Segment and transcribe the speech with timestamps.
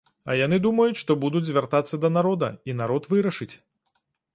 [0.29, 3.53] А яны думаюць, што будуць звяртацца да народа і народ вырашыць.